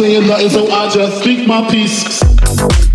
[0.00, 2.89] saying nothing, so I just speak my peace.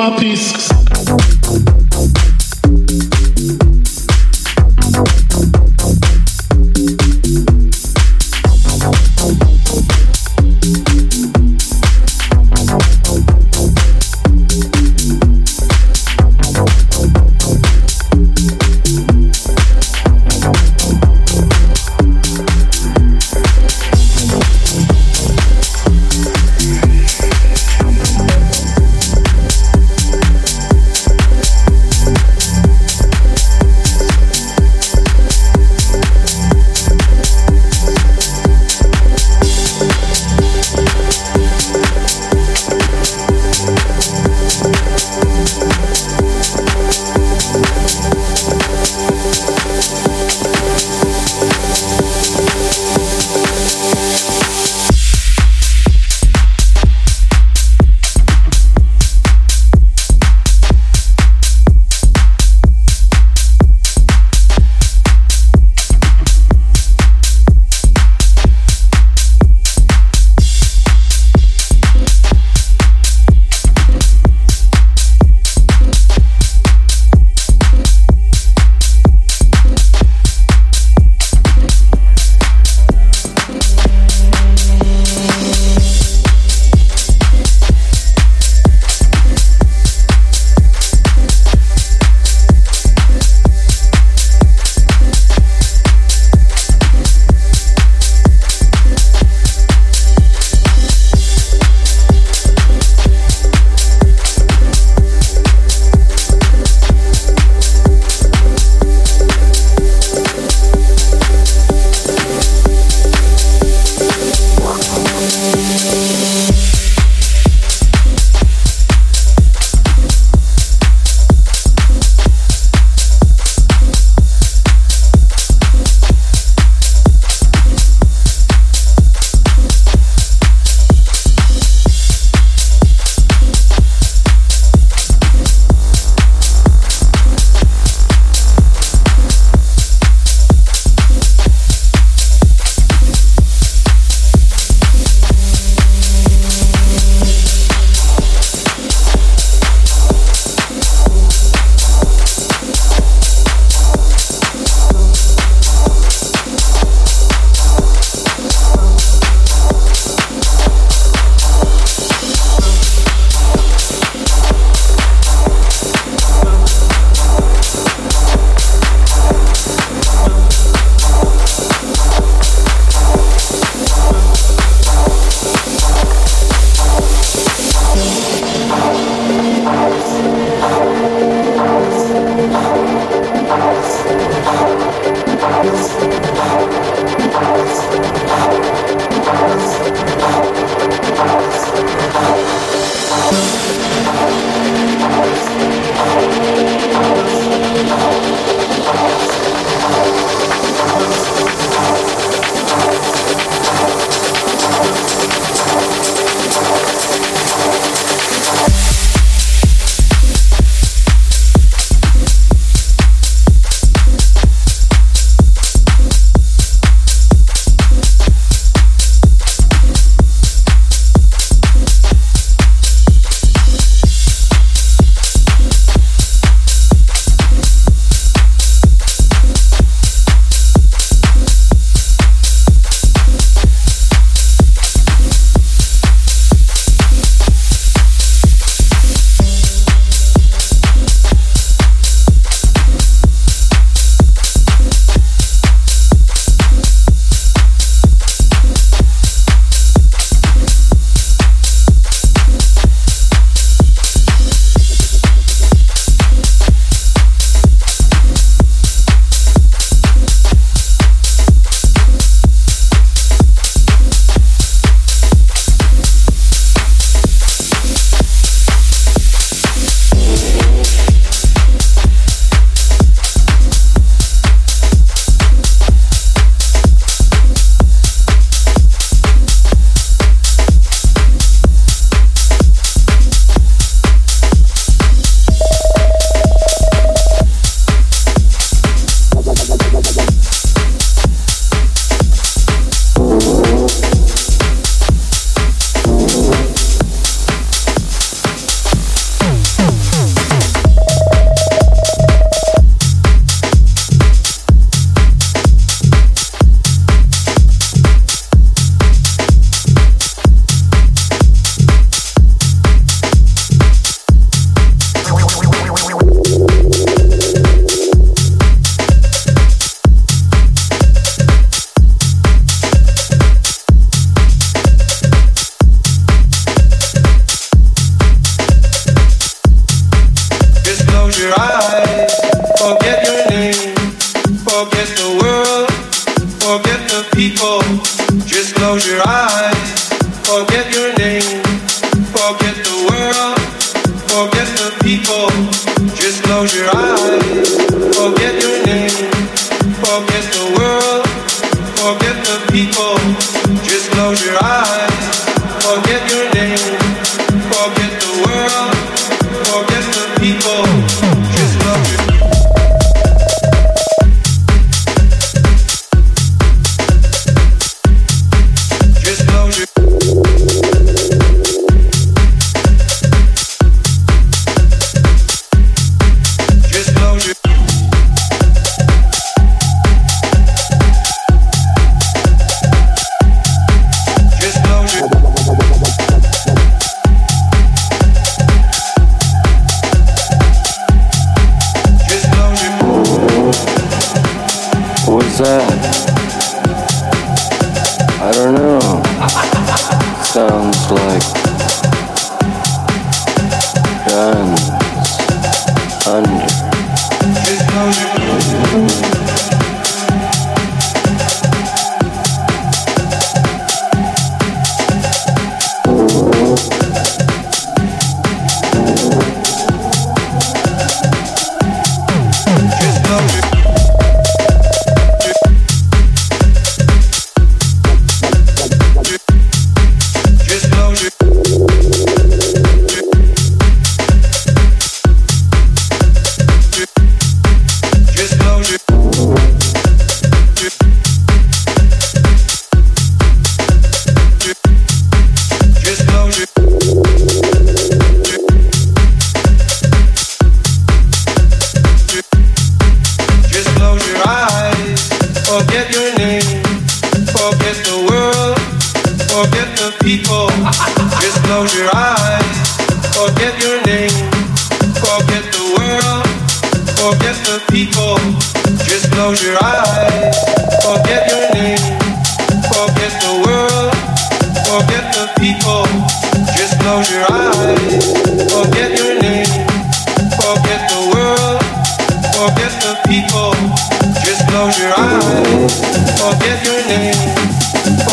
[0.00, 0.69] Just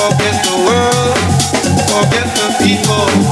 [0.10, 1.18] forget the world,
[1.92, 3.27] forget the people.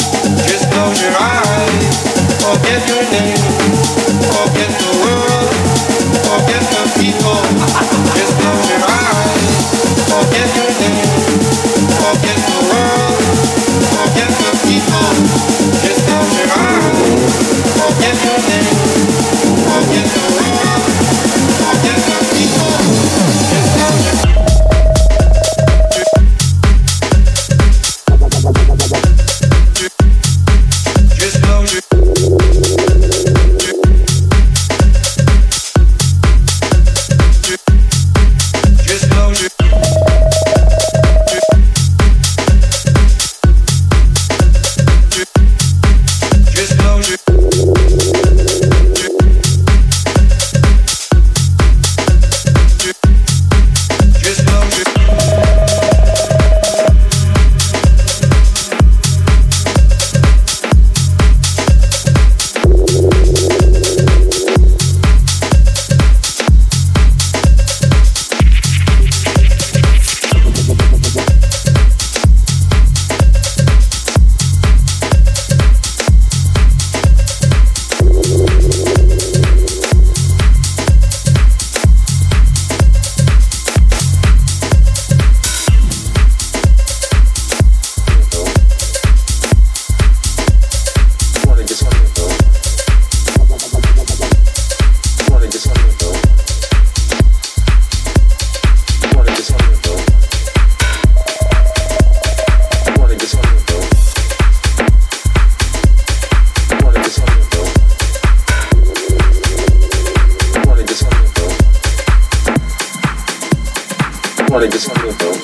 [114.56, 115.38] What che scudo.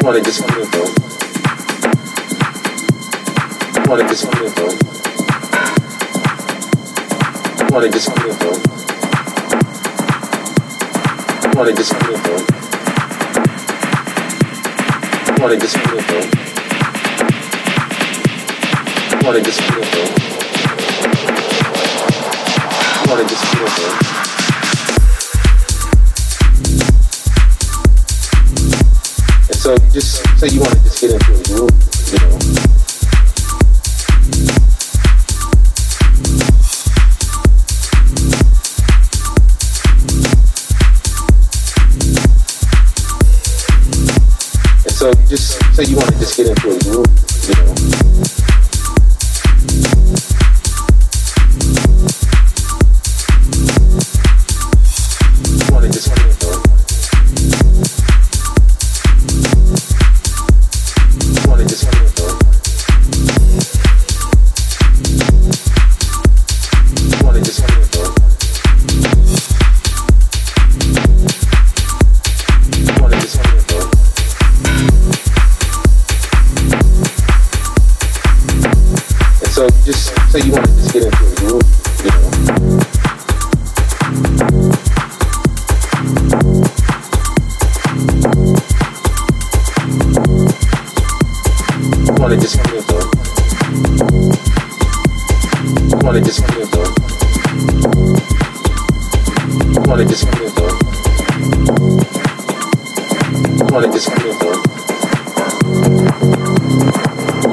[0.00, 0.90] Guarda che scudo.
[3.84, 4.14] Guarda che
[23.34, 24.13] scudo.
[29.94, 31.70] just say you want to just get into a groove,
[32.10, 32.34] you know.
[44.82, 47.06] And so you just say you want to just get into a groove,
[47.46, 48.03] you know.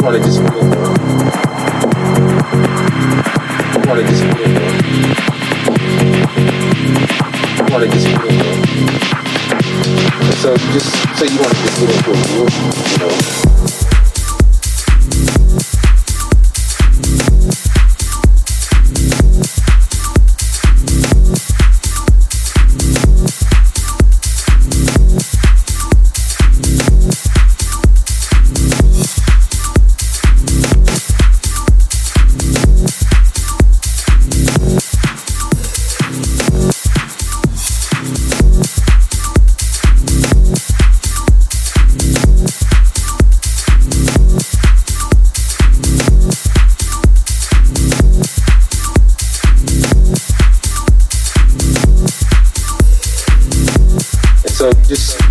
[0.02, 0.81] probably just feel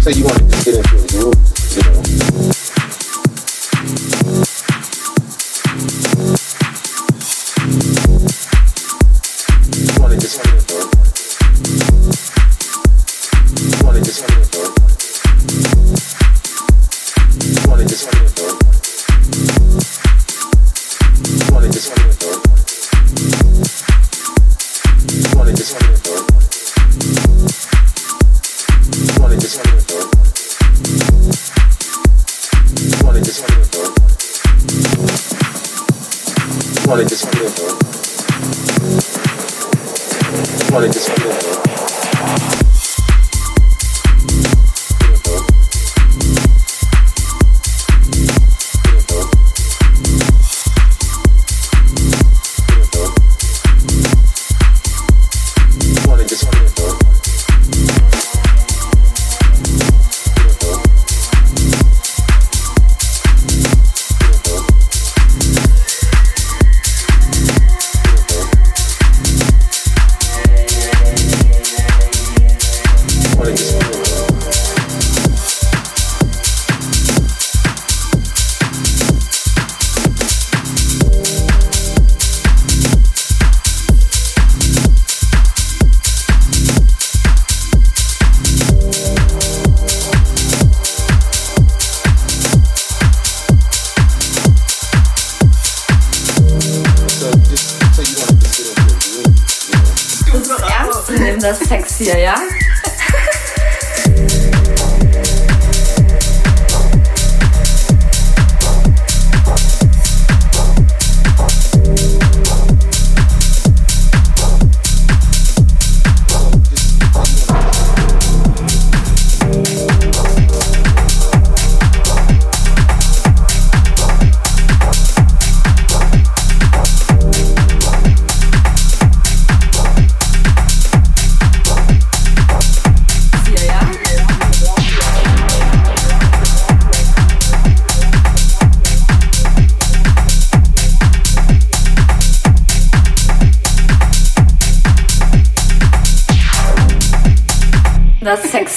[0.00, 1.34] So you want to get into a groove,
[1.76, 2.59] you know.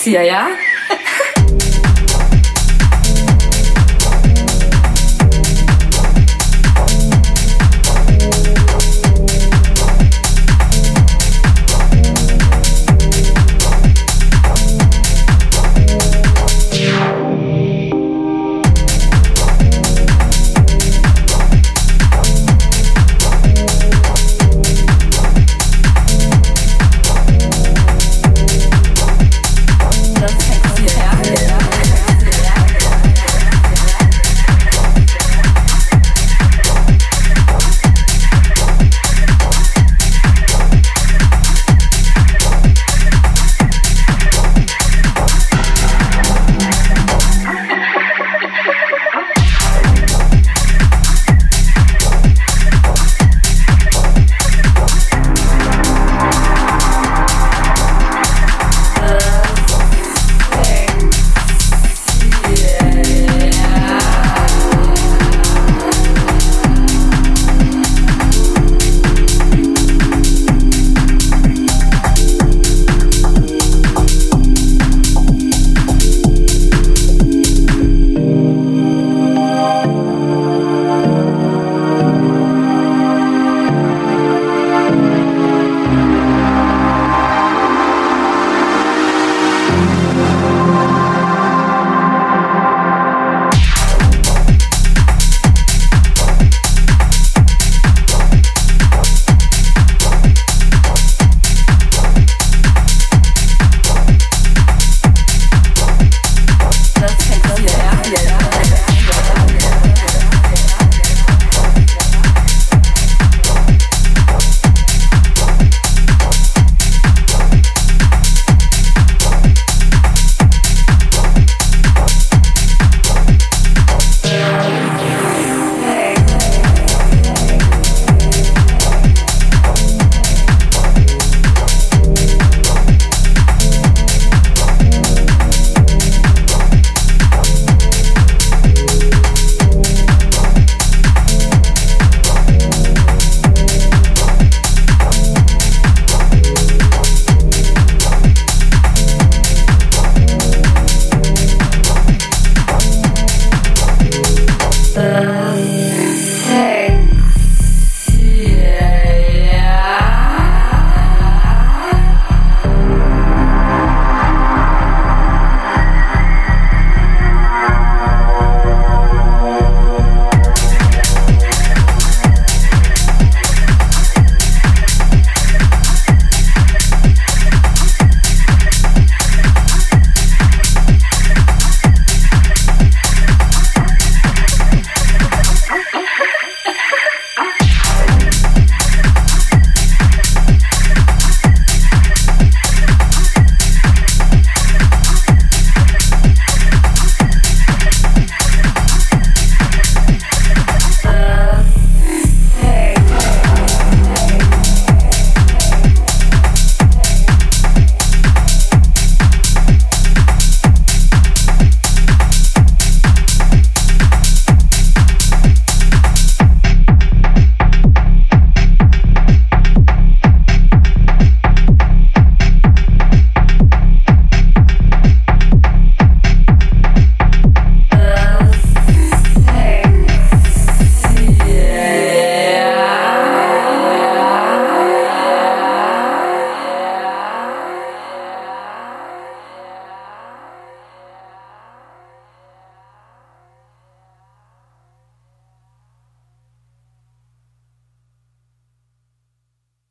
[0.04, 0.50] 是呀。